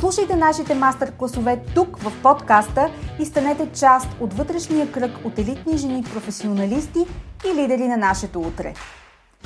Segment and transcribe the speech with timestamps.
[0.00, 6.04] Слушайте нашите мастер-класове тук в подкаста и станете част от вътрешния кръг от елитни жени
[6.14, 6.98] професионалисти
[7.46, 8.74] и лидери на нашето утре.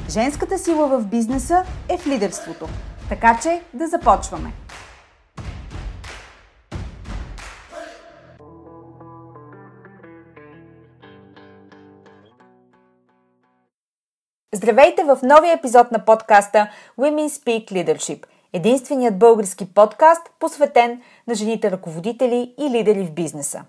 [0.09, 2.69] Женската сила в бизнеса е в лидерството.
[3.09, 4.53] Така че да започваме!
[14.55, 21.70] Здравейте в новия епизод на подкаста Women Speak Leadership– единственият български подкаст, посветен на жените
[21.70, 23.62] ръководители и лидери в бизнеса.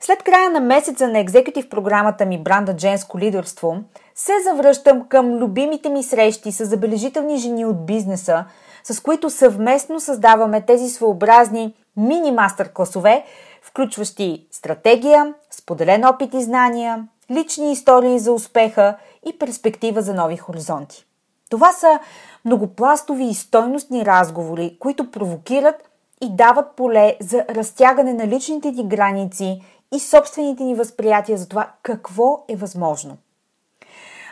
[0.00, 3.76] След края на месеца на екзекутив програмата ми Бранда Женско лидерство,
[4.14, 8.44] се завръщам към любимите ми срещи с забележителни жени от бизнеса,
[8.84, 13.24] с които съвместно създаваме тези своеобразни мини мастер класове,
[13.62, 21.05] включващи стратегия, споделен опит и знания, лични истории за успеха и перспектива за нови хоризонти.
[21.50, 21.98] Това са
[22.44, 29.62] многопластови и стойностни разговори, които провокират и дават поле за разтягане на личните ни граници
[29.94, 33.16] и собствените ни възприятия за това какво е възможно.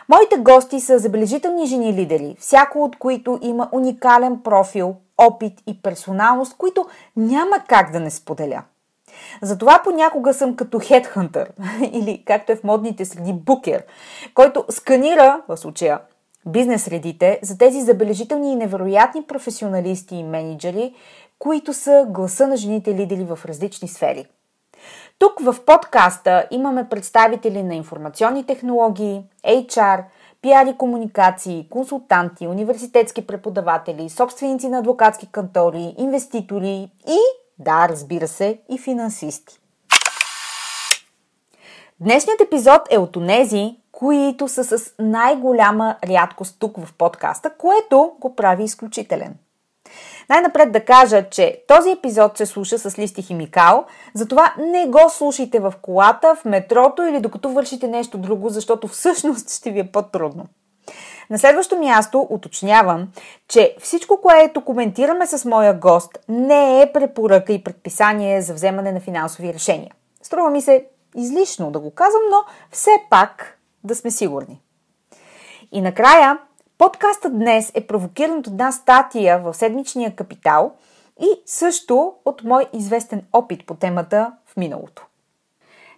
[0.09, 6.57] Моите гости са забележителни жени лидери, всяко от които има уникален профил, опит и персоналност,
[6.57, 6.85] които
[7.15, 8.63] няма как да не споделя.
[9.41, 11.51] Затова понякога съм като хедхънтър
[11.91, 13.83] или както е в модните среди букер,
[14.33, 15.99] който сканира, в случая
[16.45, 20.93] бизнес средите за тези забележителни и невероятни професионалисти и менеджери,
[21.39, 24.25] които са гласа на жените лидери в различни сфери.
[25.19, 30.03] Тук в подкаста имаме представители на информационни технологии, HR,
[30.41, 37.19] пиар и комуникации, консултанти, университетски преподаватели, собственици на адвокатски кантори, инвеститори и,
[37.59, 39.59] да, разбира се, и финансисти.
[41.99, 48.35] Днешният епизод е от онези, които са с най-голяма рядкост тук в подкаста, което го
[48.35, 49.35] прави изключителен.
[50.29, 55.59] Най-напред да кажа, че този епизод се слуша с листи химикал, затова не го слушайте
[55.59, 60.45] в колата, в метрото или докато вършите нещо друго, защото всъщност ще ви е по-трудно.
[61.29, 63.07] На следващо място уточнявам,
[63.47, 68.99] че всичко, което коментираме с моя гост, не е препоръка и предписание за вземане на
[68.99, 69.91] финансови решения.
[70.21, 72.37] Струва ми се излишно да го казвам, но
[72.71, 74.61] все пак да сме сигурни.
[75.71, 76.39] И накрая,
[76.77, 80.73] подкастът днес е провокиран от една статия в седмичния капитал
[81.21, 85.05] и също от мой известен опит по темата в миналото.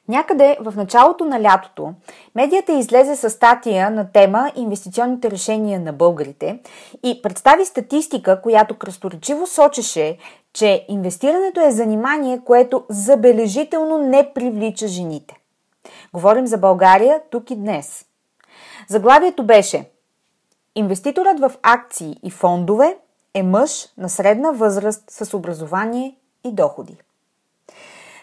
[0.08, 1.94] Някъде в началото на лятото
[2.36, 6.60] медията излезе с статия на тема Инвестиционните решения на българите
[7.04, 10.18] и представи статистика, която кръсторечиво сочеше,
[10.54, 15.36] че инвестирането е занимание, което забележително не привлича жените.
[16.14, 18.06] Говорим за България тук и днес.
[18.88, 19.86] Заглавието беше
[20.76, 22.98] Инвеститорът в акции и фондове
[23.34, 26.98] е мъж на средна възраст с образование и доходи.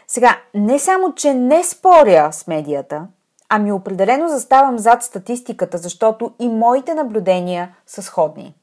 [0.09, 3.07] Сега, не само, че не споря с медията,
[3.49, 8.55] ами определено заставам зад статистиката, защото и моите наблюдения са сходни.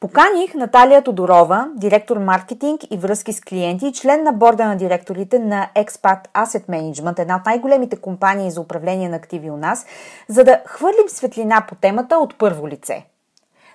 [0.00, 5.68] Поканих Наталия Тодорова, директор маркетинг и връзки с клиенти член на борда на директорите на
[5.76, 9.86] Expat Asset Management, една от най-големите компании за управление на активи у нас,
[10.28, 13.06] за да хвърлим светлина по темата от първо лице.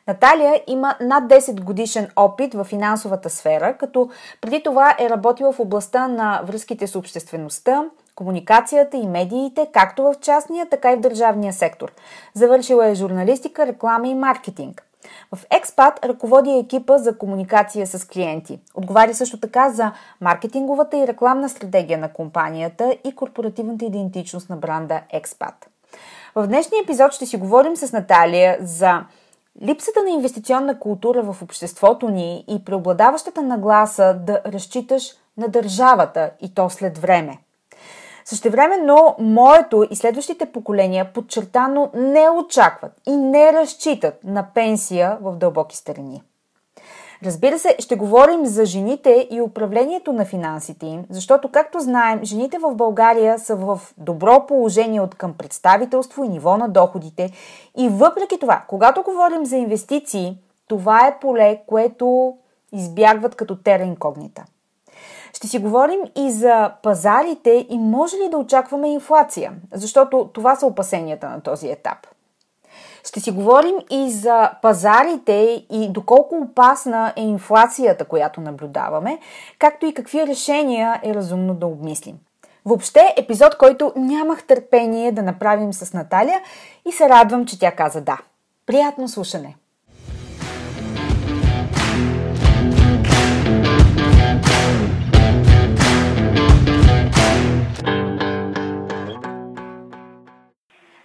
[0.08, 4.10] Наталия има над 10 годишен опит в финансовата сфера, като
[4.42, 7.86] преди това е работила в областта на връзките с обществеността,
[8.16, 11.92] комуникацията и медиите, както в частния, така и в държавния сектор.
[12.34, 14.86] Завършила е журналистика, реклама и маркетинг.
[15.36, 18.60] В Експат ръководи екипа за комуникация с клиенти.
[18.76, 19.92] Отговаря също така за
[20.22, 25.70] маркетинговата и рекламна стратегия на компанията и корпоративната идентичност на бранда Експат.
[26.36, 29.04] В днешния епизод ще си говорим с Наталия за
[29.64, 36.54] липсата на инвестиционна култура в обществото ни и преобладаващата нагласа да разчиташ на държавата и
[36.54, 37.38] то след време.
[38.26, 45.78] Същевременно, моето и следващите поколения подчертано не очакват и не разчитат на пенсия в дълбоки
[45.78, 46.24] старини.
[47.24, 52.58] Разбира се, ще говорим за жените и управлението на финансите им, защото, както знаем, жените
[52.58, 57.32] в България са в добро положение от към представителство и ниво на доходите.
[57.78, 62.38] И въпреки това, когато говорим за инвестиции, това е поле, което
[62.72, 64.46] избягват като тера инкогнита.
[65.34, 70.66] Ще си говорим и за пазарите и може ли да очакваме инфлация, защото това са
[70.66, 72.08] опасенията на този етап.
[73.06, 79.20] Ще си говорим и за пазарите и доколко опасна е инфлацията, която наблюдаваме,
[79.60, 82.16] както и какви решения е разумно да обмислим.
[82.66, 86.42] Въобще епизод, който нямах търпение да направим с Наталия
[86.88, 88.18] и се радвам, че тя каза да.
[88.66, 89.56] Приятно слушане!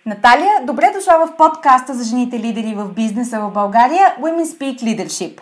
[0.06, 5.41] Наталия, добре дошла в подкаста за жените лидери в бизнеса в България Women Speak Leadership.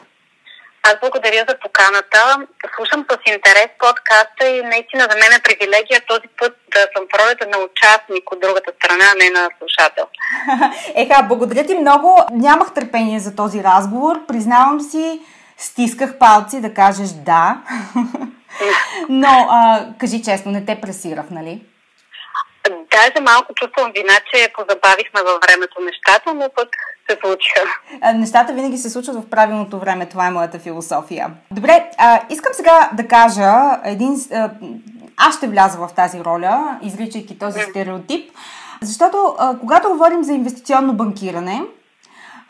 [0.82, 2.46] Аз благодаря за поканата.
[2.76, 7.18] Слушам с интерес подкаста и наистина за мен е привилегия този път да съм в
[7.20, 10.06] ролята на участник от другата страна, а не на слушател.
[10.94, 12.18] Еха, благодаря ти много.
[12.32, 14.26] Нямах търпение за този разговор.
[14.26, 15.20] Признавам си,
[15.56, 17.62] стисках палци да кажеш да.
[19.08, 21.62] Но, а, кажи честно, не те пресирах, нали?
[22.70, 26.68] Даже малко чувствам вина, че позабавихме във времето нещата, но пък
[27.10, 27.60] се случиха.
[28.14, 30.08] Нещата винаги се случват в правилното време.
[30.08, 31.30] Това е моята философия.
[31.50, 33.52] Добре, а, искам сега да кажа
[33.84, 34.16] един...
[34.32, 34.50] А,
[35.16, 38.30] аз ще вляза в тази роля, изричайки този стереотип,
[38.82, 41.62] защото а, когато говорим за инвестиционно банкиране,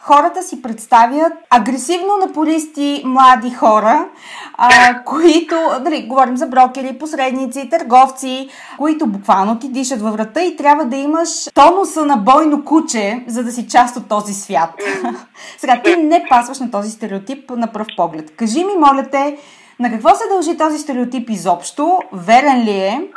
[0.01, 4.09] хората си представят агресивно напористи млади хора,
[4.57, 8.49] а, които, дали, говорим за брокери, посредници, търговци,
[8.79, 13.45] които буквално ти дишат във врата и трябва да имаш тонуса на бойно куче, за
[13.45, 14.71] да си част от този свят.
[15.59, 18.37] Сега, ти не пасваш на този стереотип на пръв поглед.
[18.37, 19.39] Кажи ми, моля те,
[19.81, 21.99] на какво се дължи този стереотип изобщо?
[22.13, 23.09] Верен ли е?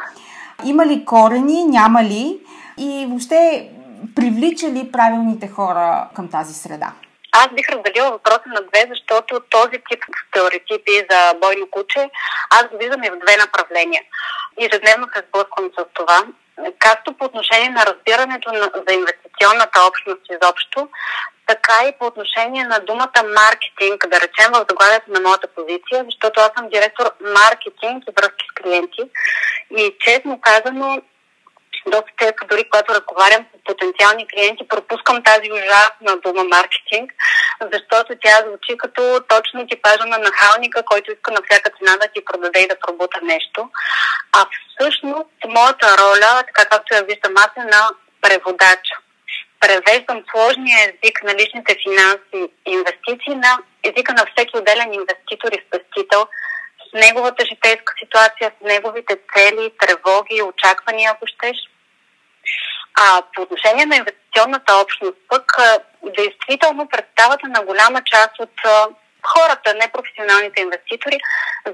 [0.65, 1.65] Има ли корени?
[1.65, 2.39] Няма ли?
[2.77, 3.69] И въобще
[4.15, 6.91] привлича ли правилните хора към тази среда?
[7.31, 12.09] Аз бих разделила въпроса на две, защото този тип стереотипи за бойно куче,
[12.49, 14.01] аз го виждам и в две направления.
[14.57, 16.19] Ежедневно се сблъсквам с това,
[16.79, 20.89] както по отношение на разбирането на, за инвестиционната общност изобщо,
[21.47, 26.39] така и по отношение на думата маркетинг, да речем в заглавието на моята позиция, защото
[26.39, 29.03] аз съм директор маркетинг и връзки с клиенти.
[29.77, 31.01] И честно казано,
[31.87, 37.11] доста често, дори когато разговарям с потенциални клиенти, пропускам тази ужасна дума маркетинг,
[37.73, 42.25] защото тя звучи като точно типажа на нахалника, който иска на всяка цена да ти
[42.25, 43.69] продаде и да пробута нещо.
[44.37, 47.89] А всъщност моята роля, така както я виждам аз, е на
[48.21, 48.95] преводача.
[49.59, 55.63] Превеждам сложния език на личните финанси и инвестиции на езика на всеки отделен инвеститор и
[55.67, 56.27] спестител,
[56.93, 61.57] неговата житейска ситуация, с неговите цели, тревоги, очаквания, ако щеш.
[62.99, 65.57] А по отношение на инвестиционната общност, пък
[66.03, 68.55] действително представата на голяма част от
[69.23, 71.19] хората, непрофесионалните инвеститори,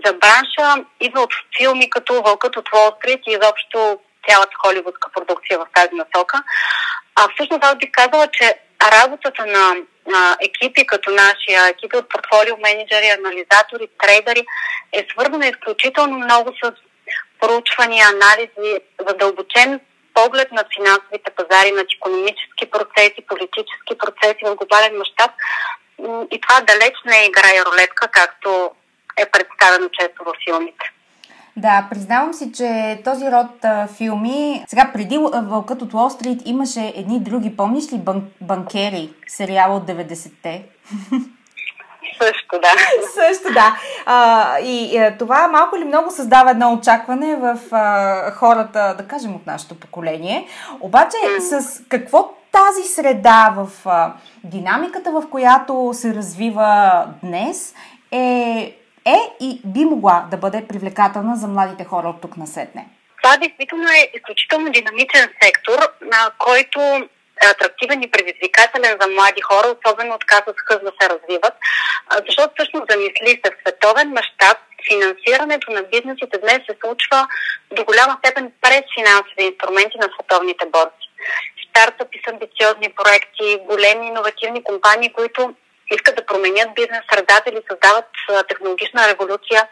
[0.06, 5.60] за бранша идва от филми като Вълкът от Уолл Стрит и изобщо цялата холивудска продукция
[5.60, 6.44] в тази насока.
[7.16, 9.76] А всъщност аз бих казала, че работата на
[10.16, 14.46] а, екипи като нашия, екипи от портфолио менеджери, анализатори, трейдери
[14.94, 16.72] е свързана изключително много с
[17.40, 19.80] проучвания, анализи, задълбочен
[20.14, 25.32] поглед на финансовите пазари, на економически процеси, политически процеси в глобален мащаб.
[26.32, 28.72] И това далеч не играе рулетка, както
[29.18, 30.86] е представено често във филмите.
[31.58, 34.66] Да, признавам си, че този род а, филми...
[34.68, 39.88] Сега, преди Вълкът от Уолл Стрит имаше едни други, помниш ли бан, Банкери, сериал от
[39.88, 40.64] 90-те?
[42.18, 42.68] Също, да.
[43.14, 43.78] Също, да.
[44.06, 49.36] А, и а, това малко или много създава едно очакване в а, хората, да кажем,
[49.36, 50.48] от нашето поколение.
[50.80, 51.40] Обаче, mm.
[51.40, 57.74] с какво тази среда, в а, динамиката, в която се развива днес,
[58.12, 58.76] е,
[59.16, 62.88] е и би могла да бъде привлекателна за младите хора от тук насетне?
[63.24, 66.80] Това действително е изключително динамичен сектор, на който
[67.44, 71.54] е атрактивен и предизвикателен за млади хора, особено от как с да се развиват.
[72.28, 74.58] Защото всъщност замисли се в световен мащаб
[74.90, 77.28] финансирането на бизнесите днес се случва
[77.72, 81.06] до голяма степен през финансови инструменти на световните борси.
[81.70, 85.54] Стартъпи с амбициозни проекти, големи иновативни компании, които
[85.92, 88.06] искат да променят бизнес средата или създават
[88.48, 89.68] технологична революция,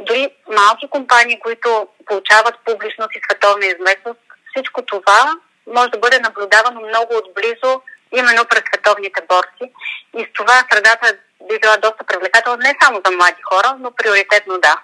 [0.00, 4.20] Дори малки компании, които получават публичност и световна известност,
[4.50, 5.34] всичко това
[5.66, 7.82] може да бъде наблюдавано много отблизо
[8.12, 9.72] именно през световните борси.
[10.18, 11.16] И с това средата
[11.48, 14.76] би била доста привлекателна не само за млади хора, но приоритетно да.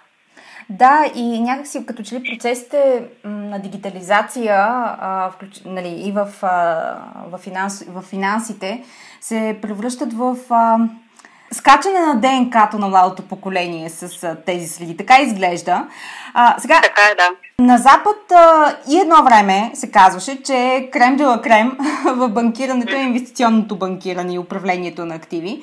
[0.71, 6.49] Да, и някакси като че ли процесите на дигитализация а, включ, нали, и в, а,
[7.33, 8.85] в, финанс, в финансите
[9.21, 10.79] се превръщат в а,
[11.53, 14.97] скачане на ДНК-то на младото поколение с а, тези среди.
[14.97, 15.87] Така изглежда.
[16.35, 17.31] А, сега, така е, да.
[17.65, 23.01] На Запад а, и едно време се казваше, че крем де крем в банкирането и
[23.01, 25.63] инвестиционното банкиране и управлението на активи.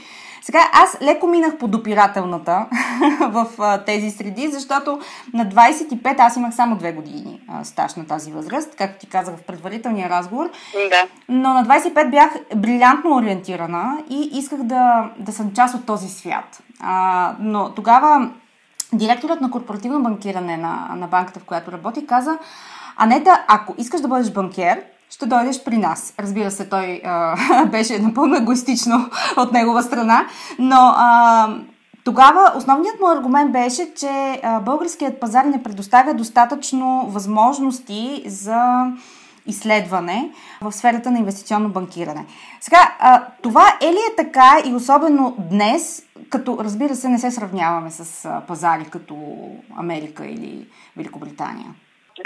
[0.51, 2.65] Сега аз леко минах по допирателната
[3.21, 4.99] в а, тези среди, защото
[5.33, 9.35] на 25 аз имах само две години а, стаж на тази възраст, както ти казах
[9.35, 10.49] в предварителния разговор.
[10.73, 11.03] Да.
[11.29, 16.63] Но на 25 бях брилянтно ориентирана и исках да, да съм част от този свят.
[16.79, 18.29] А, но тогава
[18.93, 22.37] директорът на корпоративно банкиране на, на банката, в която работи, каза,
[22.97, 26.13] Анета, ако искаш да бъдеш банкер, ще дойдеш при нас.
[26.19, 30.25] Разбира се, той а, беше напълно егоистично от негова страна,
[30.59, 31.49] но а,
[32.03, 38.91] тогава основният му аргумент беше, че а, българският пазар не предоставя достатъчно възможности за
[39.45, 42.25] изследване в сферата на инвестиционно банкиране.
[42.61, 47.31] Сега, а, това е ли е така и особено днес, като разбира се не се
[47.31, 49.15] сравняваме с пазари като
[49.77, 51.67] Америка или Великобритания?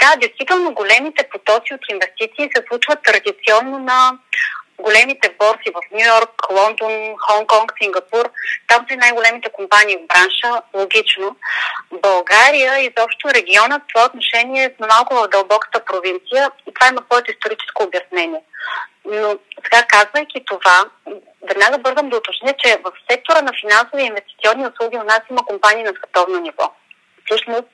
[0.00, 4.18] Да, действително големите потоци от инвестиции се случват традиционно на
[4.78, 6.92] големите борси в Нью Йорк, Лондон,
[7.24, 8.30] Хонг-Конг, Сингапур.
[8.68, 11.36] Там са най-големите компании в бранша, логично.
[11.92, 17.82] България, изобщо регионът, това отношение е малко в дълбоката провинция и това има своето историческо
[17.82, 18.40] обяснение.
[19.04, 20.84] Но сега казвайки това,
[21.48, 25.44] веднага бързам да уточня, че в сектора на финансови и инвестиционни услуги у нас има
[25.44, 26.72] компании на световно ниво
[27.26, 27.68] всъщност,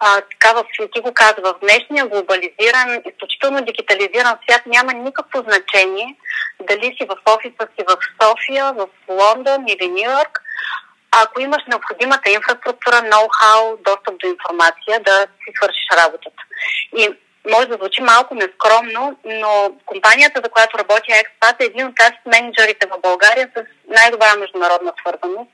[0.00, 6.16] а, такава, ти го каза, в днешния глобализиран, изключително дигитализиран свят няма никакво значение
[6.60, 10.40] дали си в офиса си в София, в Лондон или Нью Йорк,
[11.22, 16.42] ако имаш необходимата инфраструктура, ноу-хау, достъп до информация, да си свършиш работата.
[16.96, 17.08] И
[17.50, 22.16] може да звучи малко нескромно, но компанията, за която работя Експат, е един от тази
[22.26, 25.50] менеджерите в България с най-добра международна свързаност.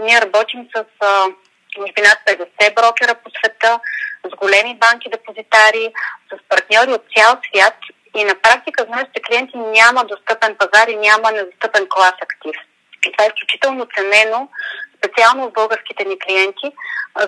[0.00, 1.34] Ние работим с би
[1.80, 3.80] над 50 брокера по света,
[4.26, 5.92] с големи банки депозитари,
[6.32, 7.74] с партньори от цял свят
[8.16, 12.56] и на практика за нашите клиенти няма достъпен пазар и няма недостъпен клас актив.
[13.06, 14.48] И това е изключително ценено,
[14.98, 16.72] специално от българските ни клиенти,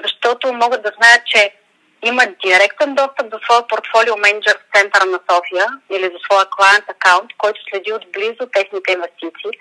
[0.04, 1.52] защото могат да знаят, че
[2.02, 6.84] имат директен достъп до своя портфолио менеджер в центъра на София или до своя клиент
[6.88, 9.52] акаунт, който следи отблизо техните инвестиции,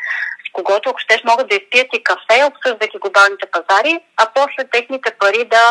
[0.58, 5.42] когото, ако щеш, могат да изпият и кафе, обсъждайки глобалните пазари, а после техните пари
[5.56, 5.64] да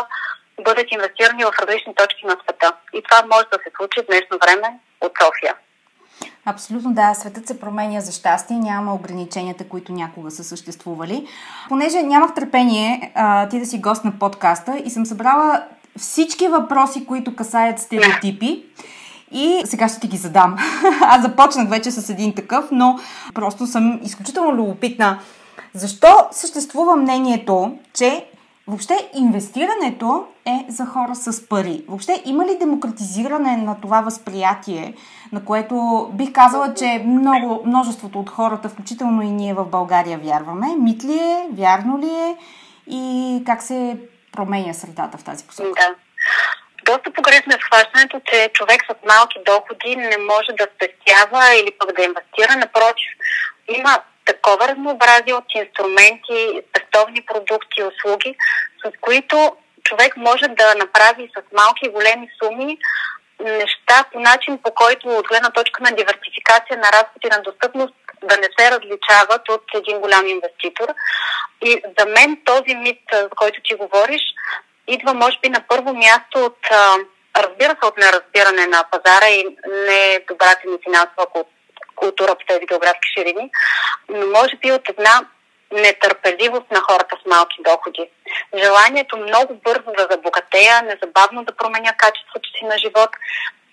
[0.67, 2.69] бъдат инвестирани в различни точки на света.
[2.97, 4.69] И това може да се случи в днешно време
[5.01, 5.55] от София.
[6.45, 11.29] Абсолютно да, светът се променя за щастие, няма ограниченията, които някога са съществували.
[11.69, 15.65] Понеже нямах търпение а, ти да си гост на подкаста и съм събрала
[15.99, 18.65] всички въпроси, които касаят стереотипи.
[19.33, 20.57] И сега ще ти ги задам.
[21.01, 22.99] Аз започнах вече с един такъв, но
[23.35, 25.19] просто съм изключително любопитна.
[25.75, 28.27] Защо съществува мнението, че
[28.67, 31.85] въобще инвестирането е за хора с пари?
[31.89, 34.95] Въобще има ли демократизиране на това възприятие,
[35.33, 40.67] на което бих казала, че много, множеството от хората, включително и ние в България, вярваме?
[40.79, 41.49] Мит ли е?
[41.53, 42.37] Вярно ли е?
[42.87, 43.99] И как се
[44.33, 45.71] променя средата в тази посока?
[45.77, 46.06] Да.
[46.87, 51.93] Доста погрешно е схващането, че човек с малки доходи не може да спестява или пък
[51.93, 52.57] да инвестира.
[52.57, 53.11] Напротив,
[53.69, 58.37] има такова разнообразие от инструменти, спестовни продукти, услуги,
[58.85, 62.79] с които човек може да направи с малки и големи суми
[63.41, 68.37] неща по начин, по който от гледна точка на диверсификация на разходи на достъпност да
[68.37, 70.89] не се различават от един голям инвеститор.
[71.65, 74.23] И за мен този мит, за който ти говориш,
[74.89, 76.59] идва може би на първо място от,
[77.37, 81.27] разбира се, от неразбиране на пазара и не добрата ни финансова
[81.97, 83.51] култура по тези географски ширини,
[84.09, 85.27] но може би от една
[85.73, 88.11] нетърпеливост на хората с малки доходи.
[88.65, 93.11] Желанието много бързо да забогатея, незабавно да променя качеството си на живот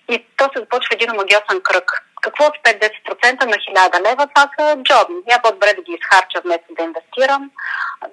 [0.08, 2.04] и то се започва един омагиосен кръг.
[2.24, 4.26] Какво от 5-10% на 1000 лева?
[4.34, 5.16] Това са джобни.
[5.30, 7.50] Я по-добре да ги изхарча вместо да инвестирам.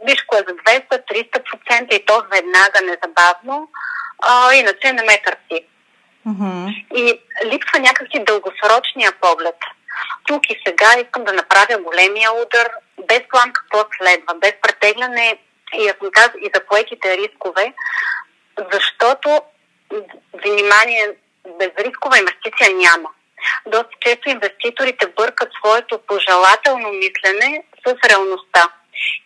[0.07, 3.67] Виж кое за 200-300% и то веднага, незабавно.
[4.19, 5.65] А, иначе не ме търси.
[6.27, 6.85] Mm-hmm.
[6.95, 9.59] И липсва някакси дългосрочния поглед.
[10.27, 12.69] Тук и сега искам да направя големия удар,
[13.07, 15.37] без план какво следва, без претегляне
[15.79, 17.73] и яснота и за поетите рискове.
[18.71, 19.41] защото,
[20.45, 21.07] внимание,
[21.59, 23.09] безрискова инвестиция няма.
[23.65, 28.69] Доста често инвеститорите бъркат своето пожелателно мислене с реалността.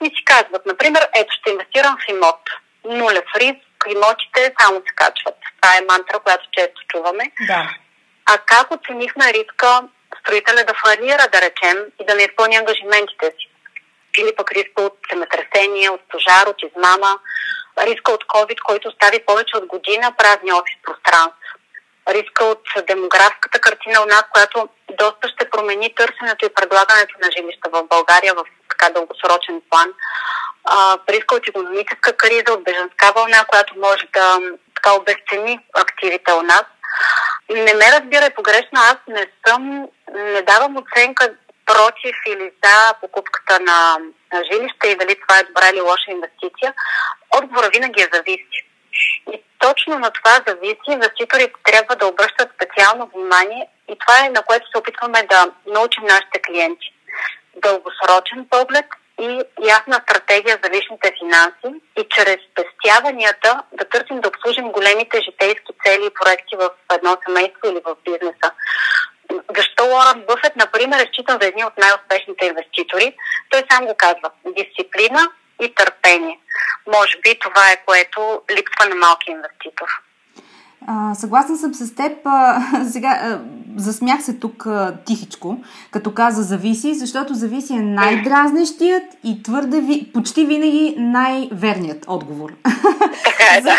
[0.03, 2.39] И си казват, например, ето ще инвестирам в имот.
[2.85, 5.35] Нулев риск, имотите само се качват.
[5.61, 7.31] Това е мантра, която често чуваме.
[7.47, 7.69] Да.
[8.25, 9.81] А как оценихме риска
[10.19, 13.49] строителя да фалира, да речем, и да не изпълни ангажиментите си?
[14.17, 17.19] Или пък риска от земетресение, от пожар, от измама,
[17.77, 21.35] риска от COVID, който остави повече от година празни офис пространства
[22.09, 27.69] риска от демографската картина у нас, която доста ще промени търсенето и предлагането на жилища
[27.69, 29.89] в България в така дългосрочен план.
[30.65, 34.39] А, риска от економическа криза, от беженска вълна, която може да
[34.75, 36.63] така обесцени активите у нас.
[37.49, 41.33] Не ме разбирай погрешно, аз не съм, не давам оценка
[41.65, 43.97] против или за покупката на,
[44.33, 46.73] на жилище и дали това е добра или лоша инвестиция.
[47.37, 48.65] Отговора винаги е зависи.
[49.33, 50.89] И точно на това зависи.
[50.89, 56.03] Инвеститорите трябва да обръщат специално внимание и това е на което се опитваме да научим
[56.03, 56.93] нашите клиенти.
[57.55, 58.85] Дългосрочен поглед
[59.21, 65.71] и ясна стратегия за личните финанси и чрез спестяванията да търсим да обслужим големите житейски
[65.85, 68.49] цели и проекти в едно семейство или в бизнеса.
[69.57, 73.15] Защо Лоран Бъфет, например, е считан за едни от най-успешните инвеститори?
[73.49, 74.29] Той сам го казва.
[74.45, 75.21] Дисциплина,
[75.61, 76.39] и търпение.
[76.87, 79.87] Може би това е което липсва на малки инвеститор.
[80.87, 82.11] А, съгласна съм с теб.
[82.25, 83.39] А, сега а,
[83.75, 85.57] засмях се тук а, тихичко,
[85.91, 92.53] като каза зависи, защото зависи е най-дразнещият и твърде ви, почти винаги най-верният отговор.
[93.25, 93.69] Така е, да.
[93.69, 93.75] за,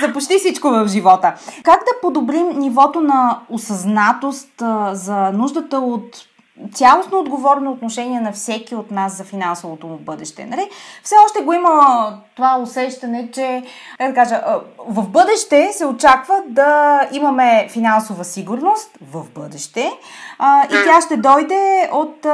[0.06, 1.34] за почти всичко в живота.
[1.62, 6.26] Как да подобрим нивото на осъзнатост а, за нуждата от
[6.74, 10.46] цялостно отговорно отношение на всеки от нас за финансовото му бъдеще.
[10.46, 10.68] Нали?
[11.02, 13.62] Все още го има това усещане, че
[14.00, 14.42] да кажа,
[14.88, 19.90] в бъдеще се очаква да имаме финансова сигурност в бъдеще
[20.70, 22.26] и тя ще дойде от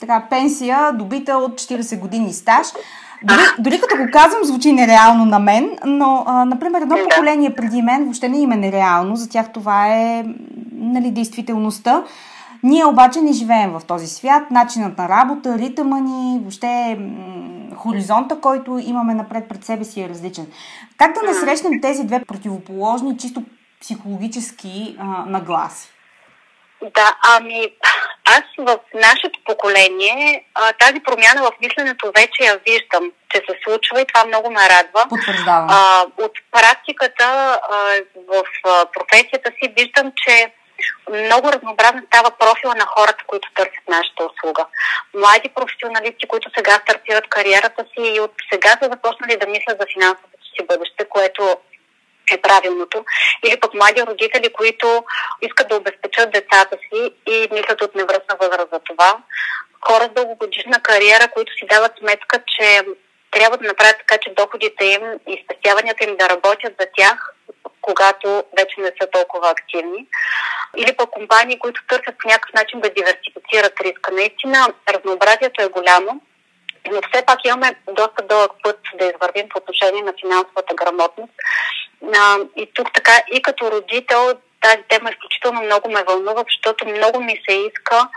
[0.00, 2.66] така, пенсия, добита от 40 години стаж.
[3.24, 7.82] Дори, дори като го казвам, звучи нереално на мен, но, а, например, едно поколение преди
[7.82, 9.16] мен въобще не има нереално.
[9.16, 10.24] За тях това е
[10.72, 12.02] нали, действителността.
[12.62, 14.42] Ние обаче не живеем в този свят.
[14.50, 16.98] Начинът на работа, ритъма ни, въобще
[17.76, 20.46] хоризонта, който имаме напред пред себе си е различен.
[20.96, 23.42] Как да насрещнем тези две противоположни, чисто
[23.80, 25.88] психологически а, нагласи?
[26.94, 27.68] Да, ами
[28.24, 34.00] аз в нашето поколение а, тази промяна в мисленето вече я виждам, че се случва
[34.00, 35.06] и това много ме радва.
[35.48, 37.58] А, от практиката а,
[38.28, 40.52] в а, професията си виждам, че
[41.10, 44.66] много разнообразен става профила на хората, които търсят нашата услуга.
[45.14, 49.86] Млади професионалисти, които сега стартират кариерата си и от сега са започнали да мислят за
[49.92, 51.56] финансовото си бъдеще, което
[52.32, 53.04] е правилното.
[53.46, 55.04] Или пък млади родители, които
[55.42, 59.16] искат да обезпечат децата си и мислят от невръстна възраст за това.
[59.86, 62.82] Хора с дългогодишна кариера, които си дават сметка, че
[63.30, 67.34] трябва да направят така, че доходите им и спестяванията им да работят за тях,
[67.82, 70.06] когато вече не са толкова активни
[70.76, 74.12] или пък компании, които търсят по някакъв начин да диверсифицират риска.
[74.12, 76.20] Наистина разнообразието е голямо,
[76.92, 81.32] но все пак имаме доста дълъг път да извървим по отношение на финансовата грамотност.
[82.56, 87.42] И тук така, и като родител, тази тема изключително много ме вълнува, защото много ми
[87.48, 88.08] се иска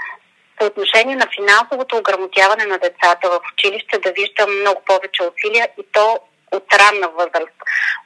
[0.58, 5.84] по отношение на финансовото ограмотяване на децата в училище да виждам много повече усилия и
[5.92, 6.20] то
[6.52, 7.58] от ранна възраст.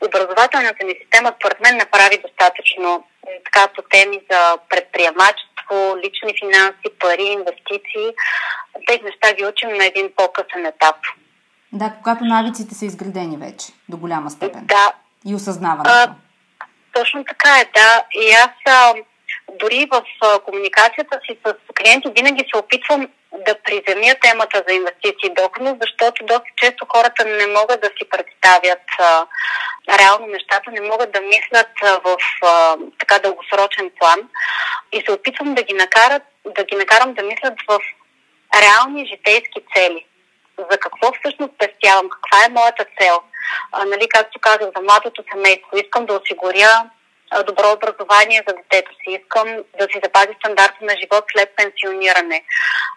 [0.07, 3.03] Образователната ни система, според мен, направи достатъчно
[3.45, 8.07] така по теми за предприемачество, лични финанси, пари, инвестиции.
[8.87, 10.95] Тези неща ги учим на един по-късен етап.
[11.71, 14.61] Да, когато навиците са изградени вече, до голяма степен.
[14.65, 14.93] Да.
[15.25, 15.89] И осъзнаването.
[15.95, 16.15] А,
[16.93, 18.03] точно така е, да.
[18.13, 18.93] И аз а,
[19.59, 25.29] дори в а, комуникацията си с клиенти винаги се опитвам да приземя темата за инвестиции
[25.29, 29.27] и защото доста често хората не могат да си представят а,
[29.99, 34.29] реално нещата, не могат да мислят а, в а, така дългосрочен план
[34.91, 37.79] и се опитвам да ги, накарат, да ги накарам да мислят в
[38.61, 40.05] реални житейски цели.
[40.71, 43.21] За какво всъщност спестявам, каква е моята цел.
[43.71, 46.89] А, нали, както казах, за младото семейство искам да осигуря
[47.49, 49.09] добро образование за детето си.
[49.19, 49.47] Искам
[49.79, 52.43] да си запази стандарта на живот след пенсиониране.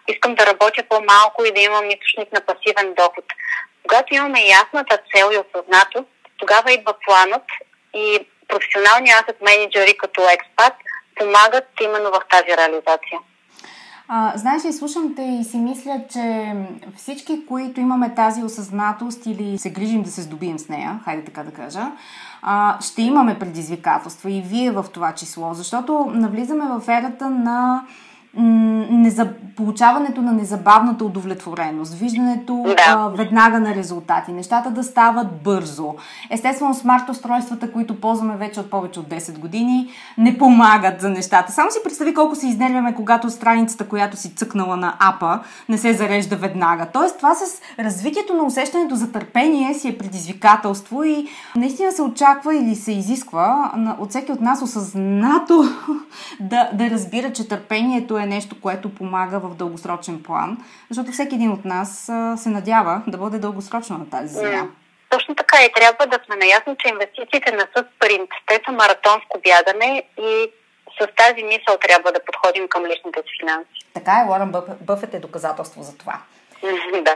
[0.07, 3.25] Искам да работя по-малко и да имам източник на пасивен доход.
[3.83, 6.05] Когато имаме ясната цел и осъзнато,
[6.37, 7.47] тогава идва планът
[7.93, 10.73] и професионални асет менеджери като експат
[11.15, 13.19] помагат именно в тази реализация.
[14.07, 16.53] А, знаеш ли, слушам те и си мисля, че
[16.97, 21.43] всички, които имаме тази осъзнатост или се грижим да се здобием с нея, хайде така
[21.43, 21.91] да кажа,
[22.45, 27.85] а, ще имаме предизвикателства и вие в това число, защото навлизаме в ерата на
[28.37, 29.27] незаб...
[29.55, 32.75] получаването на незабавната удовлетвореност, виждането да.
[32.87, 35.95] а, веднага на резултати, нещата да стават бързо.
[36.29, 41.51] Естествено, смарт устройствата, които ползваме вече от повече от 10 години, не помагат за нещата.
[41.51, 45.93] Само си представи колко се изнервяме, когато страницата, която си цъкнала на апа, не се
[45.93, 46.87] зарежда веднага.
[46.93, 52.55] Тоест, това с развитието на усещането за търпение си е предизвикателство и наистина се очаква
[52.55, 55.63] или се изисква от всеки от нас осъзнато
[56.39, 60.57] да, да разбира, че търпението е е нещо, което помага в дългосрочен план,
[60.89, 62.03] защото всеки един от нас
[62.37, 64.67] се надява да бъде дългосрочно на тази земя.
[65.09, 68.29] Точно така и трябва да сме наясно, че инвестициите не са спринт.
[68.47, 70.51] Те са маратонско бягане и
[71.01, 73.79] с тази мисъл трябва да подходим към личните си финанси.
[73.93, 76.17] Така е, Лорен Бъфет е доказателство за това.
[77.05, 77.15] да.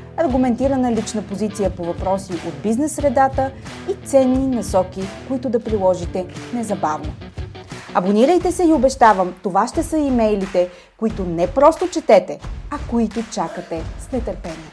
[0.17, 3.51] аргументирана лична позиция по въпроси от бизнес средата
[3.89, 7.13] и ценни насоки, които да приложите незабавно.
[7.93, 12.39] Абонирайте се и обещавам, това ще са имейлите, които не просто четете,
[12.71, 14.71] а които чакате с нетърпение.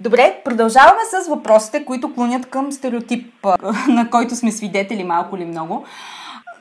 [0.00, 3.34] Добре, продължаваме с въпросите, които клонят към стереотип,
[3.88, 5.84] на който сме свидетели малко или много.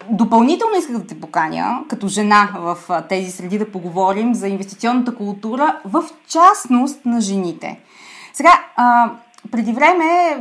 [0.09, 2.77] Допълнително исках да те поканя, като жена в
[3.09, 7.79] тези среди, да поговорим за инвестиционната култура, в частност на жените.
[8.33, 9.11] Сега, а,
[9.51, 10.37] преди време,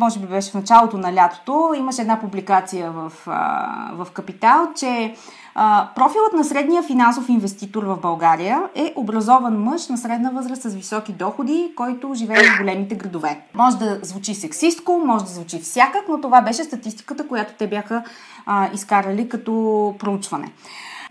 [0.00, 5.14] може би беше в началото на лятото, имаше една публикация в, а, в Капитал, че
[5.94, 11.12] профилът на средния финансов инвеститор в България е образован мъж на средна възраст с високи
[11.12, 13.40] доходи, който живее в големите градове.
[13.54, 18.02] Може да звучи сексистко, може да звучи всякак, но това беше статистиката, която те бяха
[18.46, 20.52] а, изкарали като проучване.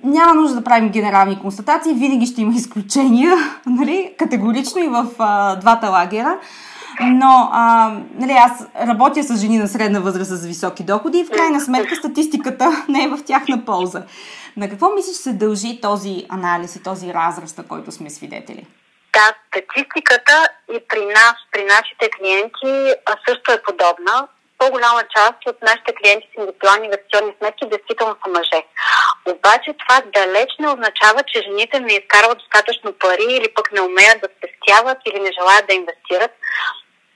[0.04, 5.56] Няма нужда да правим генерални констатации, винаги ще има изключения, нали, категорично и в а,
[5.56, 6.38] двата лагера.
[7.02, 11.30] Но а, нали, аз работя с жени на средна възраст с високи доходи и в
[11.30, 14.04] крайна сметка статистиката не е в тяхна полза.
[14.58, 18.66] На какво мислиш се дължи този анализ и този разраст, на който сме свидетели?
[19.14, 22.94] Да, статистиката и при нас, при нашите клиенти
[23.28, 28.62] също е подобна по-голяма част от нашите клиенти с индивидуални инвестиционни сметки действително са мъже.
[29.34, 34.22] Обаче това далеч не означава, че жените не изкарват достатъчно пари или пък не умеят
[34.22, 36.34] да спестяват или не желаят да инвестират.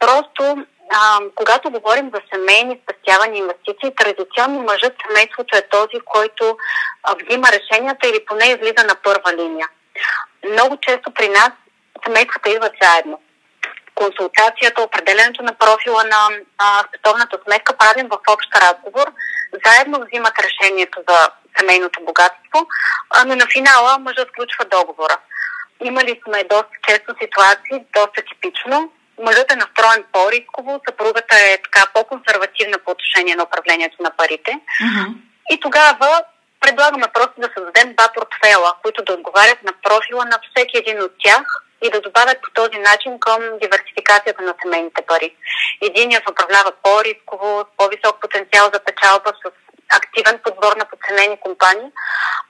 [0.02, 6.58] Просто а, когато говорим за семейни спестявани инвестиции, традиционно мъжът семейството е този, който
[7.04, 9.68] а, взима решенията или поне излиза на първа линия.
[10.52, 11.52] Много често при нас
[12.06, 13.20] семействата идват заедно
[13.96, 16.30] консултацията, определенето на профила на
[16.88, 19.08] световната сметка правим в общ разговор.
[19.66, 22.60] Заедно взимат решението за семейното богатство,
[23.10, 25.18] а, но на финала мъжът включва договора.
[25.84, 28.92] Имали сме доста често ситуации, доста типично.
[29.21, 34.51] Мъжът е настроен по-рисково, съпругата е така по-консервативна по отношение на управлението на парите.
[34.51, 35.07] Mm-hmm.
[35.51, 36.23] И тогава
[36.60, 41.12] предлагаме просто да създадем два портфела, които да отговарят на профила на всеки един от
[41.23, 41.45] тях
[41.84, 45.36] и да добавят по този начин към диверсификацията на семейните пари.
[45.81, 49.51] Единият управлява по-рисково, с по-висок потенциал за печалба, с
[49.95, 51.89] активен подбор на подценени компании,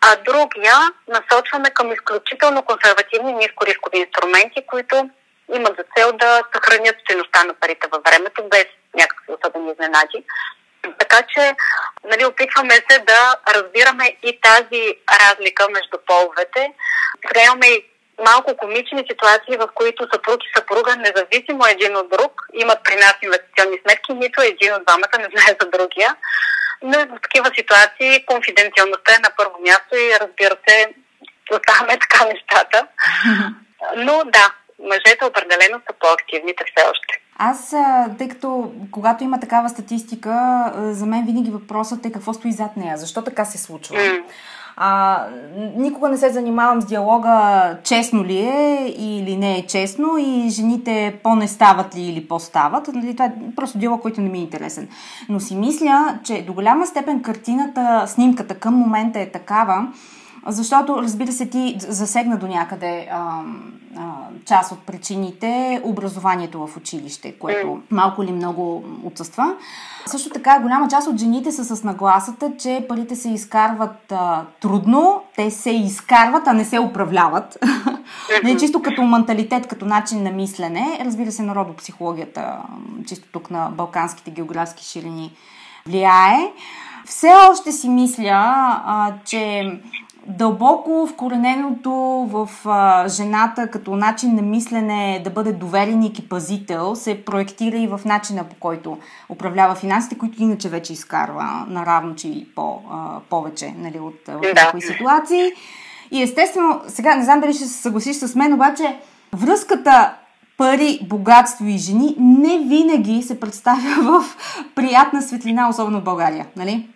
[0.01, 0.75] а другия
[1.07, 5.09] насочваме към изключително консервативни нискорискови инструменти, които
[5.55, 10.25] имат за цел да съхранят стоеността на парите във времето, без някакви особени изненади.
[10.99, 11.55] Така че
[12.03, 16.73] нали, опитваме се да разбираме и тази разлика между половете.
[17.27, 17.85] Сега имаме и
[18.25, 23.15] малко комични ситуации, в които съпруг и съпруга, независимо един от друг, имат при нас
[23.21, 26.15] инвестиционни сметки, нито един от двамата не знае за другия.
[26.81, 30.93] Но в такива ситуации конфиденциалността е на първо място и разбира се,
[31.51, 32.87] оставаме така нещата.
[33.95, 34.53] Но да,
[34.89, 37.21] мъжете определено са по-активните все още.
[37.37, 37.75] Аз,
[38.17, 42.97] тъй като когато има такава статистика, за мен винаги въпросът е какво стои зад нея,
[42.97, 43.95] защо така се случва.
[43.95, 44.23] Mm.
[44.75, 45.25] А,
[45.75, 51.19] никога не се занимавам с диалога честно ли е или не е честно и жените
[51.23, 52.87] по-не стават ли или по-стават.
[52.87, 54.89] Нали, това е просто диалог, който не ми е интересен.
[55.29, 59.87] Но си мисля, че до голяма степен картината, снимката към момента е такава,
[60.47, 63.41] защото, разбира се, ти засегна до някъде а,
[63.97, 64.11] а,
[64.45, 69.55] част от причините образованието в училище, което малко или много отсъства.
[70.05, 75.21] Също така, голяма част от жените са с нагласата, че парите се изкарват а, трудно,
[75.35, 77.57] те се изкарват, а не се управляват.
[78.43, 80.99] не чисто като менталитет, като начин на мислене.
[81.05, 82.57] Разбира се, народопсихологията,
[83.07, 85.33] чисто тук на балканските географски ширини
[85.85, 86.51] влияе.
[87.05, 88.31] Все още си мисля,
[88.85, 89.71] а, че
[90.27, 91.91] дълбоко вкорененото
[92.31, 97.87] в а, жената като начин на мислене да бъде довереник и пазител се проектира и
[97.87, 98.97] в начина по който
[99.29, 104.53] управлява финансите, които иначе вече изкарва наравно, че и по, а, повече нали, от, да.
[104.55, 105.51] някои ситуации.
[106.11, 108.99] И естествено, сега не знам дали ще се съгласиш с мен, обаче
[109.33, 110.13] връзката
[110.57, 114.35] пари, богатство и жени не винаги се представя в
[114.75, 116.89] приятна светлина, особено в България, нали?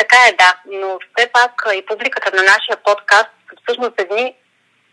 [0.00, 0.50] Така е, да.
[0.80, 3.30] Но все пак и публиката на нашия подкаст
[3.62, 4.34] всъщност едни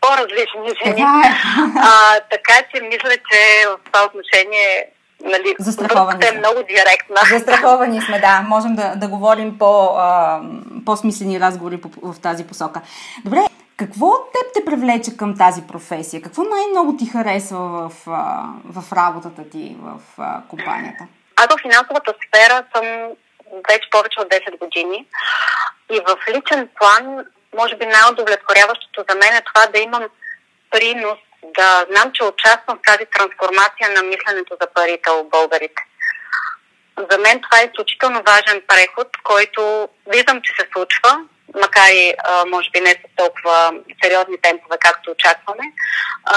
[0.01, 1.01] по-различни жени.
[1.01, 1.31] Така, е.
[1.79, 3.39] а, така че мисля, че
[3.69, 4.89] в това отношение
[5.23, 7.15] нали, Застраховани е много директна.
[7.31, 8.41] Застраховани сме, да.
[8.41, 10.41] Можем да, да говорим по, а,
[10.85, 12.81] по-смислени разговори по, в тази посока.
[13.25, 13.39] Добре,
[13.77, 16.21] какво теб те привлече към тази професия?
[16.21, 17.91] Какво най-много ти харесва в,
[18.65, 19.99] в работата ти в
[20.49, 21.07] компанията?
[21.35, 22.85] Аз в финансовата сфера съм
[23.69, 25.05] вече повече от 10 години.
[25.91, 27.25] И в личен план,
[27.57, 30.03] може би най-удовлетворяващото за мен е това да имам
[30.71, 35.81] принос, да знам, че участвам в тази трансформация на мисленето за парите у българите.
[37.11, 41.19] За мен това е изключително важен преход, който виждам, че се случва,
[41.55, 42.13] макар и
[42.47, 45.63] може би не с толкова сериозни темпове, както очакваме,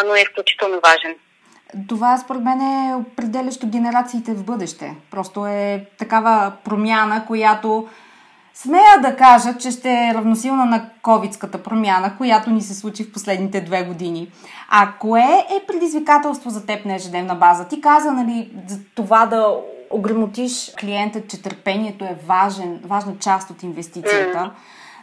[0.04, 1.16] но е изключително важен.
[1.88, 4.96] Това според мен е определящо генерациите в бъдеще.
[5.10, 7.88] Просто е такава промяна, която
[8.54, 13.12] смея да кажа, че ще е равносилна на ковидската промяна, която ни се случи в
[13.12, 14.28] последните две години.
[14.68, 17.68] А кое е предизвикателство за теб на ежедневна база?
[17.68, 19.56] Ти каза, нали, за това да
[19.90, 24.38] ограмотиш клиента, че търпението е важен, важна част от инвестицията.
[24.38, 24.50] Mm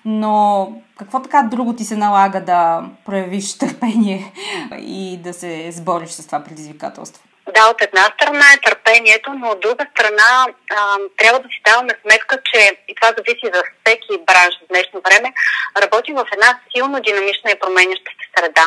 [0.10, 4.34] но какво така друго ти се налага да проявиш търпение
[4.78, 7.24] и да се сбориш с това предизвикателство?
[7.56, 11.94] Да, от една страна е търпението, но от друга страна а, трябва да си даваме
[12.02, 15.34] сметка, че и това зависи за всеки бранш в днешно време,
[15.82, 18.66] работим в една силно динамична и променяща се среда.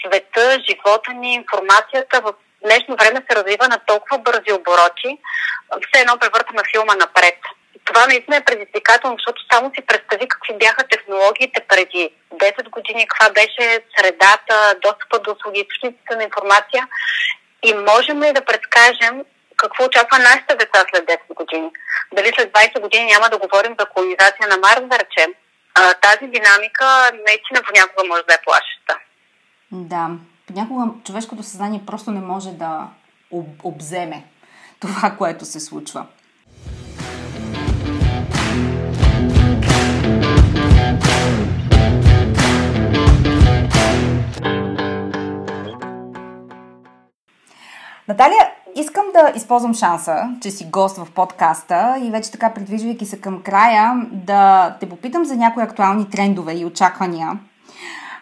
[0.00, 2.34] Света, живота ни, информацията в
[2.64, 5.10] днешно време се развива на толкова бързи обороти,
[5.86, 7.38] все едно превъртаме филма напред
[7.84, 13.32] това наистина е предизвикателно, защото само си представи какви бяха технологиите преди 10 години, каква
[13.32, 16.88] беше средата, достъпа до услуги, източниците на информация
[17.62, 19.24] и можем ли да предскажем
[19.56, 21.70] какво очаква нашите деца след 10 години.
[22.12, 25.34] Дали след 20 години няма да говорим за колонизация на Марс, да речем.
[25.74, 28.94] А, тази динамика наистина понякога може да е плашеща.
[29.72, 30.08] Да,
[30.46, 32.88] понякога човешкото съзнание просто не може да
[33.30, 34.24] об- обземе
[34.80, 36.06] това, което се случва.
[49.12, 54.06] Да използвам шанса, че си гост в подкаста и вече така придвижвайки се към края,
[54.12, 57.38] да те попитам за някои актуални трендове и очаквания.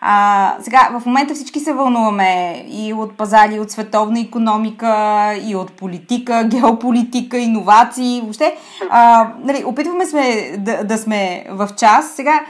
[0.01, 5.57] А, сега, в момента всички се вълнуваме и от пазари, и от световна економика, и
[5.57, 8.57] от политика, геополитика, иновации, въобще.
[8.91, 12.11] А, нали, опитваме сме да, да сме в час.
[12.11, 12.41] Сега,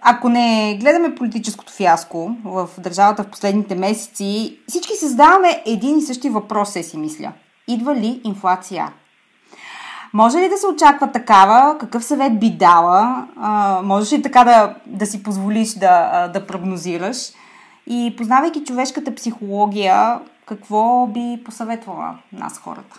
[0.00, 6.02] ако не гледаме политическото фиаско в държавата в последните месеци, всички се задаваме един и
[6.02, 7.32] същи въпрос, се си мисля.
[7.68, 8.92] Идва ли инфлация?
[10.12, 11.78] Може ли да се очаква такава?
[11.78, 13.26] Какъв съвет би дала?
[13.40, 17.16] А, можеш ли така да, да си позволиш да, да прогнозираш?
[17.86, 22.98] И познавайки човешката психология, какво би посъветвала нас хората?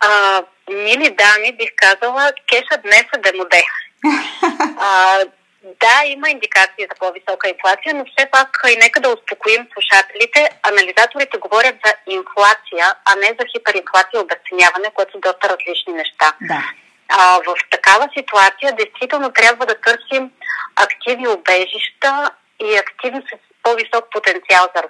[0.00, 3.62] А, мили дами, бих казала, кеша днес е демоде.
[4.78, 5.18] а,
[5.64, 10.50] Да, има индикации за по-висока инфлация, но все пак и нека да успокоим слушателите.
[10.62, 16.32] Анализаторите говорят за инфлация, а не за хиперинфлация и обесценяване, което са доста различни неща.
[16.40, 16.60] Да.
[17.08, 20.30] А, в такава ситуация действително трябва да търсим
[20.76, 24.82] активи обежища и активи с по-висок потенциал за.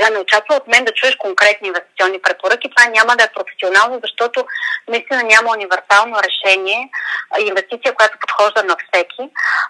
[0.00, 2.70] Сега не очаква от мен да чуеш конкретни инвестиционни препоръки.
[2.76, 4.46] Това няма да е професионално, защото
[4.88, 6.90] наистина няма универсално решение,
[7.38, 9.22] инвестиция, която подхожда на всеки.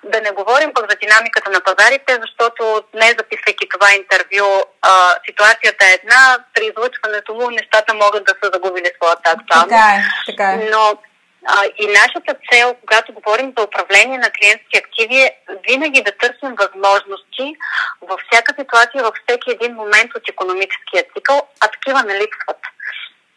[0.05, 4.49] Да не говорим пък за динамиката на пазарите, защото не записвайки това интервю,
[4.83, 4.91] а,
[5.27, 9.71] ситуацията е една, при излъчването му нещата могат да са загубили своята актуалност.
[9.71, 10.57] Така е, така е.
[10.73, 10.99] Но
[11.47, 15.37] а, и нашата цел, когато говорим за управление на клиентски активи, е
[15.69, 17.57] винаги да търсим възможности
[18.03, 22.61] във всяка ситуация, във всеки един момент от економическия цикъл, а такива не липсват.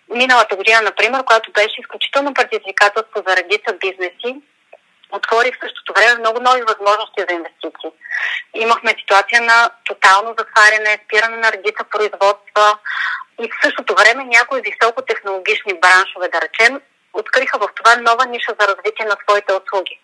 [0.09, 4.41] Миналата година, например, която беше изключително предизвикателство за редица бизнеси,
[5.11, 7.91] отвори в същото време много нови възможности за инвестиции.
[8.53, 12.65] Имахме ситуация на тотално затваряне, спиране на редица производства
[13.41, 16.81] и в същото време някои високотехнологични браншове, да речем,
[17.13, 19.99] откриха в това нова ниша за развитие на своите услуги.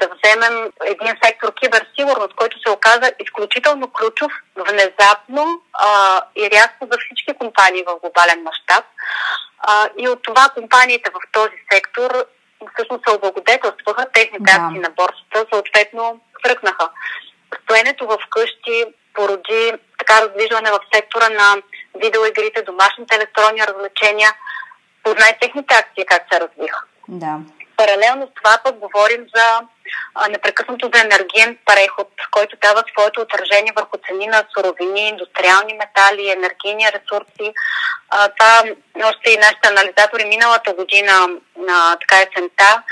[0.00, 6.98] Да вземем един сектор киберсигурност, който се оказа изключително ключов, внезапно а, и рязко за
[6.98, 8.84] всички компании в глобален мащаб.
[9.98, 12.26] И от това компаниите в този сектор
[12.74, 14.52] всъщност се облагодетелстваха, техните да.
[14.52, 16.88] акции на борсата съответно тръкнаха.
[17.62, 21.56] Стоенето в къщи породи така раздвижване в сектора на
[21.94, 24.32] видеоигрите, домашните електронни развлечения–
[25.06, 26.82] познай техните акции как се развиха.
[27.08, 27.38] Да.
[27.76, 29.60] Паралелно с това пък говорим за
[30.14, 36.30] а, непрекъснато за енергиен преход, който дава своето отражение върху цени на суровини, индустриални метали,
[36.30, 37.54] енергийни ресурси.
[38.10, 38.62] А, това
[39.10, 41.14] още и нашите анализатори миналата година
[41.56, 42.82] на така есента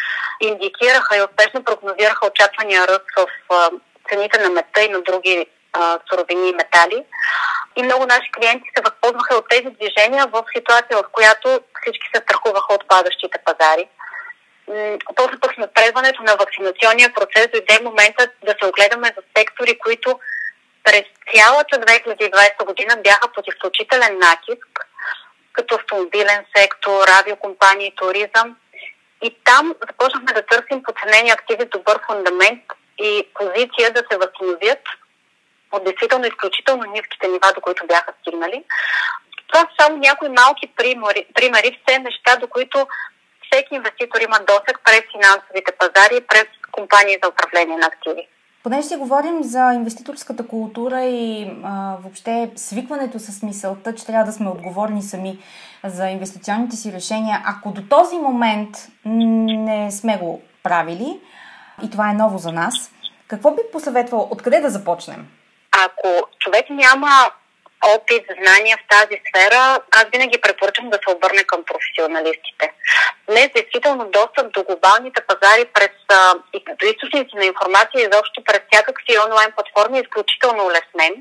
[0.41, 3.71] индикираха и успешно прогнозираха очаквания ръст в а,
[4.09, 5.47] цените на мета и на други
[6.11, 7.05] суровини и метали.
[7.77, 12.23] И много наши клиенти се възползваха от тези движения в ситуация, в която всички се
[12.23, 13.89] страхуваха от падащите пазари.
[15.17, 20.21] После пък с напредването на вакцинационния процес дойде момента да се огледаме за сектори, които
[20.85, 24.87] през цялата 2020 година бяха под изключителен натиск,
[25.53, 28.57] като автомобилен сектор, радиокомпании, туризъм.
[29.23, 32.63] И там започнахме да търсим подценени активи добър фундамент
[32.99, 34.81] и позиция да се възстановят
[35.77, 38.65] от действително изключително ниските нива, до които бяха стигнали.
[39.49, 42.87] Това са само някои малки примери, примери все неща, до които
[43.47, 48.29] всеки инвеститор има досък през финансовите пазари и през компании за управление на активи.
[48.63, 54.33] Понеже си говорим за инвеститорската култура и а, въобще свикването с мисълта, че трябва да
[54.33, 55.39] сме отговорни сами
[55.85, 58.69] за инвестиционните си решения, ако до този момент
[59.05, 61.21] не сме го правили,
[61.83, 62.75] и това е ново за нас,
[63.29, 65.27] какво би посъветвал, откъде да започнем?
[65.79, 67.31] Ако човек няма
[67.85, 72.73] опит, знания в тази сфера, аз винаги препоръчвам да се обърне към професионалистите.
[73.29, 76.35] Днес действително достъп до глобалните пазари през а,
[76.81, 81.15] до източници на информация и изобщо през всякакви онлайн платформи е изключително улеснен.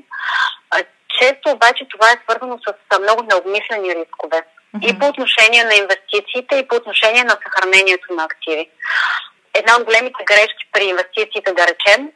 [0.70, 0.76] А,
[1.18, 4.40] често обаче това е свързано с много необмислени рискове.
[4.40, 4.86] Mm-hmm.
[4.88, 8.70] И по отношение на инвестициите, и по отношение на съхранението на активи.
[9.54, 12.10] Една от големите грешки при инвестициите, да речем,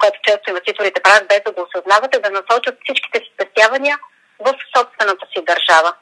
[0.00, 3.98] което често инвеститорите правят без да го осъзнават, е да насочат всичките си спестявания
[4.38, 5.94] в собствената си държава.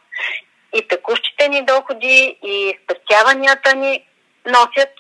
[0.75, 4.05] И текущите ни доходи и спестяванията ни
[4.47, 4.95] носят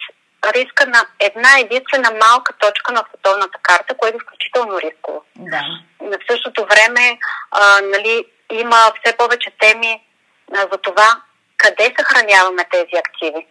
[0.44, 5.24] риска на една единствена малка точка на световната карта, което е изключително рисково.
[5.36, 5.62] Да.
[6.00, 7.18] На същото време
[7.50, 10.02] а, нали, има все повече теми
[10.54, 11.22] а, за това
[11.56, 13.46] къде съхраняваме тези активи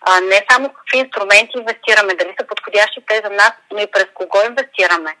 [0.00, 4.06] а, не само какви инструменти инвестираме, дали са подходящи те за нас, но и през
[4.14, 5.16] кого инвестираме.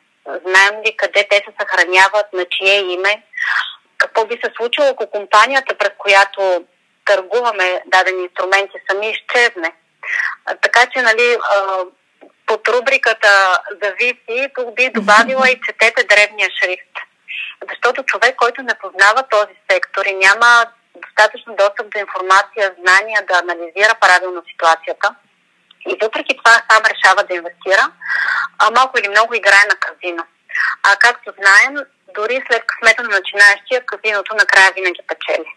[0.46, 3.22] Знаем ли къде те се съхраняват, на чие име,
[3.98, 6.64] какво би се случило, ако компанията, през която
[7.04, 9.72] търгуваме дадени инструменти, сами изчезне.
[10.46, 11.84] А, така че, нали, а,
[12.46, 16.94] под рубриката зависи, тук би добавила и четете древния шрифт.
[17.70, 20.66] Защото човек, който не познава този сектор и няма
[21.06, 25.14] достатъчно достъп до информация, знания да анализира правилно ситуацията.
[25.90, 27.84] И въпреки това сам решава да инвестира,
[28.58, 30.24] а малко или много играе на казино.
[30.88, 31.74] А както знаем,
[32.14, 35.50] дори след късмета на начинаещия, казиното накрая винаги печели.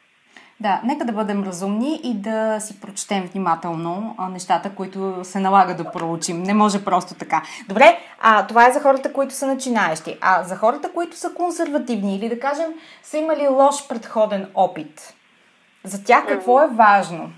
[0.59, 5.91] Да, нека да бъдем разумни и да си прочетем внимателно нещата, които се налага да
[5.91, 6.43] проучим.
[6.43, 7.41] Не може просто така.
[7.67, 10.17] Добре, а това е за хората, които са начинаещи.
[10.21, 12.73] А за хората, които са консервативни или да кажем
[13.03, 15.13] са имали лош предходен опит,
[15.83, 17.31] за тях какво е важно?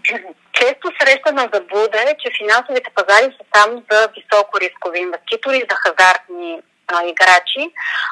[0.54, 6.62] често срещана заблуда е, че финансовите пазари са там за високо рискови инвеститори, за хазартни
[6.88, 7.64] а, играчи.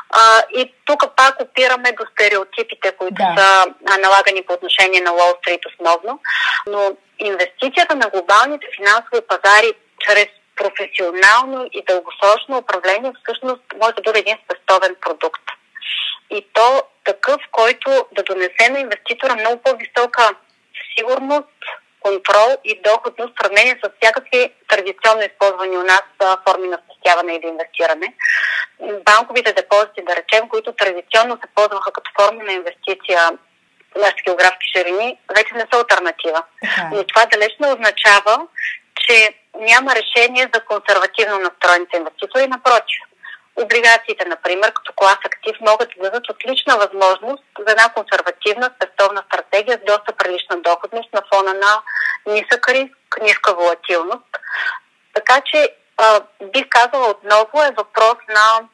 [0.10, 3.34] А, и тук пак опираме до стереотипите, които да.
[3.38, 6.20] са а, налагани по отношение на Уолл Стрит основно.
[6.68, 14.20] Но инвестицията на глобалните финансови пазари чрез професионално и дългосрочно управление всъщност може да бъде
[14.20, 15.44] един спестовен продукт.
[16.32, 20.30] И то такъв, който да донесе на инвеститора много по-висока
[20.98, 21.48] сигурност,
[22.00, 26.04] контрол и доходност в сравнение с всякакви традиционно използвани у нас
[26.48, 28.14] форми на спестяване или инвестиране.
[29.06, 33.20] Банковите депозити, да речем, които традиционно се ползваха като форма на инвестиция
[33.96, 36.44] в нашите географски ширини, вече не са альтернатива.
[36.64, 36.90] Okay.
[36.94, 38.48] Но това далеч не означава,
[38.96, 42.48] че няма решение за консервативно настроените инвеститори.
[42.48, 43.00] Напротив,
[43.56, 49.78] облигациите, например, като клас актив, могат да дадат отлична възможност за една консервативна спестовна стратегия
[49.78, 51.82] с доста прилична доходност на фона на
[52.34, 54.32] нисък риск, ниска волатилност.
[55.14, 56.22] Така че а,
[56.54, 58.68] бих казала отново е въпрос на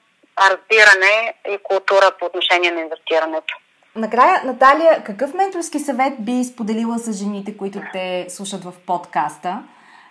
[0.49, 3.57] разбиране и култура по отношение на инвестирането.
[3.95, 9.63] Накрая, Наталия, какъв менторски съвет би споделила с жените, които те слушат в подкаста,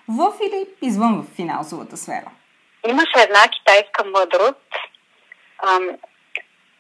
[0.09, 2.31] в или извън в финансовата сфера?
[2.89, 4.71] Имаше една китайска мъдрост.
[5.63, 5.91] Ам,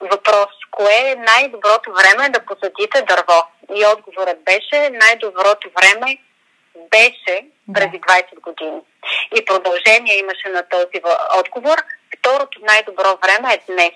[0.00, 0.52] въпрос.
[0.70, 3.42] Кое е най-доброто време да посадите дърво?
[3.74, 6.18] И отговорът беше най-доброто време
[6.90, 8.80] беше преди 20 години.
[9.36, 11.00] И продължение имаше на този
[11.38, 11.78] отговор.
[12.18, 13.92] Второто най-добро време е днес.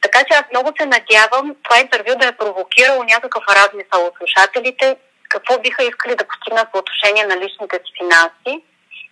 [0.00, 4.96] Така че аз много се надявам това интервю да е провокирало някакъв размисъл от слушателите,
[5.28, 8.64] какво биха искали да постигнат по отношение на личните си финанси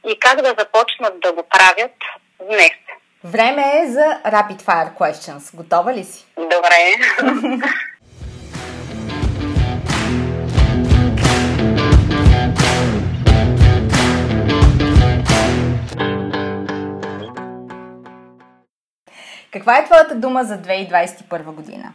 [0.06, 1.94] и как да започнат да го правят
[2.46, 2.72] днес.
[3.24, 5.56] Време е за Rapid Fire Questions.
[5.56, 6.26] Готова ли си?
[6.36, 6.94] Добре.
[19.52, 21.92] Каква е твоята дума за 2021 година?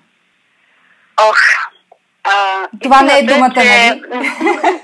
[1.21, 1.37] Ох,
[2.23, 4.01] а, Това не е думата, че...
[4.09, 4.31] нали?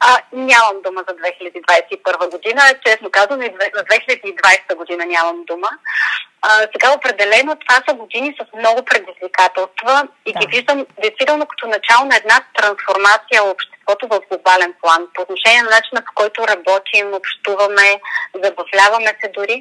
[0.00, 2.62] А, нямам дума за 2021 година.
[2.86, 5.68] Честно казвам, и за 2020 година нямам дума.
[6.42, 10.38] А, сега определено това са години с много предизвикателства и да.
[10.38, 15.06] ги виждам действително като начало на една трансформация в обществото в глобален план.
[15.14, 18.00] По отношение на начина по който работим, общуваме,
[18.44, 19.60] забавляваме се дори.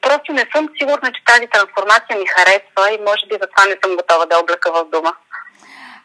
[0.00, 3.96] Просто не съм сигурна, че тази трансформация ми харесва и може би затова не съм
[3.96, 5.12] готова да облека в дума.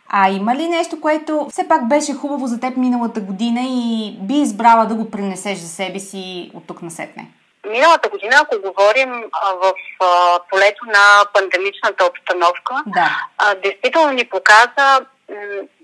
[0.10, 4.34] А има ли нещо, което все пак беше хубаво за теб миналата година и би
[4.34, 7.28] избрала да го пренесеш за себе си от тук насетне?
[7.70, 13.28] Миналата година, ако говорим а, в а, полето на пандемичната обстановка, да.
[13.38, 15.00] а, действително ни показа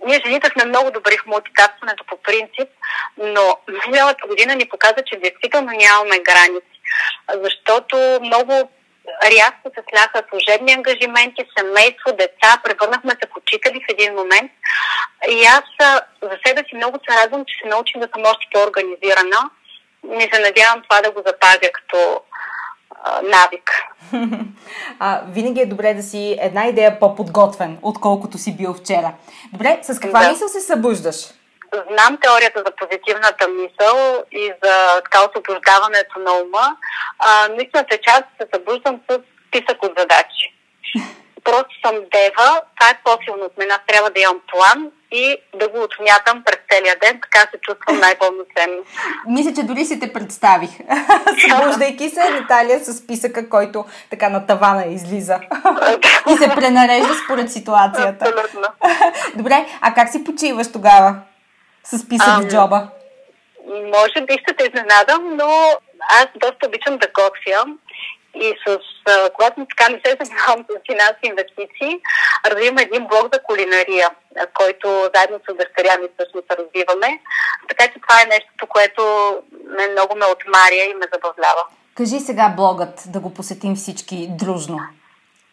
[0.05, 2.69] ние жените сме много добри в мултитаскването по принцип,
[3.17, 3.57] но
[3.87, 6.79] миналата година ни показа, че действително нямаме граници,
[7.43, 8.69] защото много
[9.23, 14.51] рязко се сляха служебни ангажименти, семейство, деца, превърнахме се в учители в един момент.
[15.29, 15.63] И аз
[16.21, 19.41] за себе си много се радвам, че се научих да съм още по-организирана
[20.19, 22.21] и се надявам това да го запазя като
[23.03, 23.71] а, навик.
[24.99, 29.13] А, винаги е добре да си една идея по-подготвен, отколкото си бил вчера.
[29.51, 30.29] Добре, с каква да.
[30.29, 31.15] мисъл се събуждаш?
[31.91, 36.67] Знам теорията за позитивната мисъл и за така освобождаването на ума.
[37.19, 40.45] А, наистина се част се събуждам с списък от задачи.
[41.43, 43.71] Просто съм дева, това е по-силно от мен.
[43.71, 47.99] Аз трябва да имам план и да го отмятам през целия ден, така се чувствам
[47.99, 48.83] най-пълноценно.
[49.27, 50.69] Мисля, че дори си те представих.
[51.49, 55.39] Събуждайки се, Наталия с списъка, който така на тавана излиза
[56.29, 58.25] и се пренарежда според ситуацията.
[58.25, 58.67] Абсолютно.
[59.35, 61.15] Добре, а как си почиваш тогава?
[61.83, 62.87] С писък в джоба?
[63.67, 65.49] Може би ще те изненадам, но
[66.09, 67.65] аз доста обичам да готвя
[68.35, 68.79] и с,
[69.09, 71.99] а, когато така не се занимавам с финанси инвестиции,
[72.45, 74.09] развивам един блог за кулинария,
[74.53, 77.19] който заедно с дъщеря ми всъщност развиваме.
[77.69, 79.03] Така че това е нещото, което
[79.77, 81.63] ме, много ме отмаря и ме забавлява.
[81.95, 84.79] Кажи сега блогът, да го посетим всички дружно.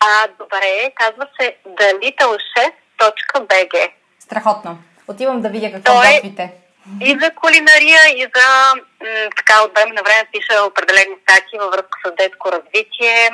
[0.01, 4.79] А, добре, казва се thelittlecef.bg Страхотно.
[5.11, 6.53] Отивам да видя какво Той готвите.
[7.01, 11.71] И за кулинария, и за м- така от време на време пиша определени статии във
[11.71, 13.31] връзка с детско развитие,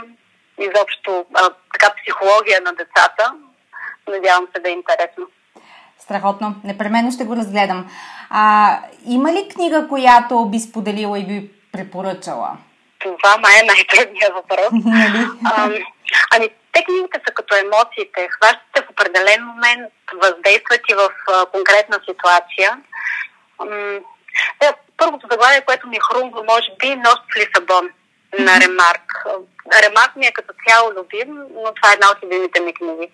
[0.60, 3.32] изобщо а, така психология на децата.
[4.08, 5.24] Надявам се да е интересно.
[5.98, 6.54] Страхотно.
[6.64, 7.90] Непременно ще го разгледам.
[8.30, 12.56] А, има ли книга, която би споделила и би препоръчала?
[12.98, 14.70] Това май е най-трудният въпрос.
[14.84, 15.26] Нали?
[16.34, 18.28] ами, те книгите са като емоциите.
[18.30, 22.70] Хващате в определен момент, въздействат и в а, конкретна ситуация.
[23.60, 24.00] М-
[24.96, 27.84] първото заглавие, което ми хрумва, може би, Нощ в Лисабон
[28.38, 29.26] на Ремарк.
[29.82, 33.10] Ремарк ми е като цяло любим, но това е една от любимите ми книги.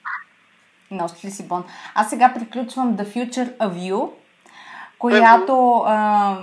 [0.90, 1.64] Нощ в Лисабон.
[1.94, 4.10] Аз сега приключвам The Future of You,
[5.03, 6.36] която а,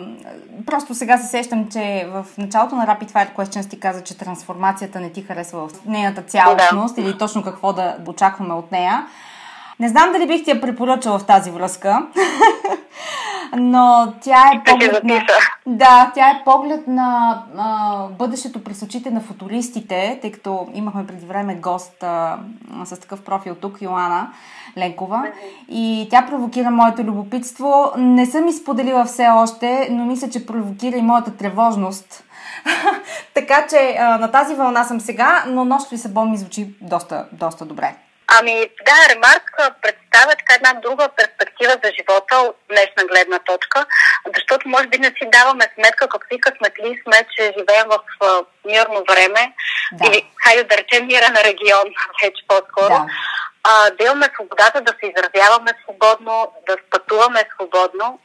[0.65, 4.99] просто сега се сещам, че в началото на Rapid Fire Questions ти каза, че трансформацията
[4.99, 7.01] не ти харесва в нейната цялостност да.
[7.01, 9.07] или точно какво да очакваме от нея.
[9.79, 12.07] Не знам дали бих ти я препоръчала в тази връзка,
[13.57, 15.25] но тя е поглед на...
[15.67, 21.25] Да, тя е поглед на а, бъдещето през очите на футуристите, тъй като имахме преди
[21.25, 22.37] време гост а,
[22.83, 24.31] с такъв профил тук, Йоана
[24.77, 25.27] Ленкова.
[25.69, 27.91] И тя провокира моето любопитство.
[27.97, 32.23] Не съм изподелила все още, но мисля, че провокира и моята тревожност.
[33.33, 37.65] така че а, на тази вълна съм сега, но Нощ Лисабон ми звучи доста, доста
[37.65, 37.95] добре.
[38.37, 39.51] Ами да, Ремарк
[39.81, 43.85] представя така една друга перспектива за живота от днешна гледна точка,
[44.35, 49.03] защото може би не си даваме сметка какви късметли сме, че живеем в а, мирно
[49.09, 49.53] време
[49.91, 50.07] да.
[50.07, 51.87] или, хайде да речем, мирен регион,
[52.23, 52.89] вече по-скоро.
[52.89, 53.05] Да.
[53.63, 58.19] А, да имаме свободата да се изразяваме свободно, да пътуваме свободно,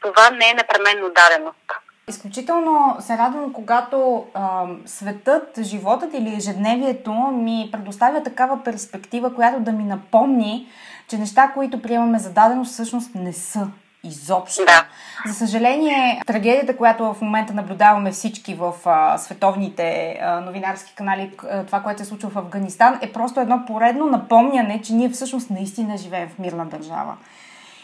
[0.00, 1.68] това не е непременно даденост.
[2.08, 9.72] Изключително се радвам, когато а, светът, животът или ежедневието ми предоставя такава перспектива, която да
[9.72, 10.68] ми напомни,
[11.08, 13.68] че неща, които приемаме за дадено, всъщност не са
[14.04, 14.64] изобщо.
[14.64, 14.86] Да.
[15.26, 21.64] За съжаление, трагедията, която в момента наблюдаваме всички в а, световните а, новинарски канали, а,
[21.64, 25.96] това, което се случва в Афганистан, е просто едно поредно напомняне, че ние всъщност наистина
[25.96, 27.16] живеем в мирна държава.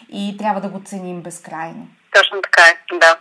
[0.09, 1.87] И трябва да го ценим безкрайно.
[2.15, 3.17] Точно така е, да.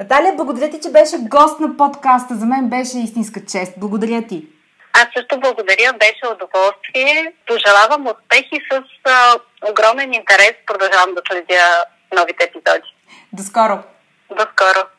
[0.00, 2.34] Наталия, благодаря ти, че беше гост на подкаста.
[2.34, 3.72] За мен беше истинска чест.
[3.76, 4.46] Благодаря ти.
[4.92, 7.32] Аз също благодаря, беше удоволствие.
[7.46, 9.34] Пожелавам успехи с а,
[9.70, 10.54] огромен интерес.
[10.66, 11.84] Продължавам да следя
[12.16, 12.94] новите епизоди.
[13.32, 13.78] До скоро!
[14.30, 14.95] До скоро!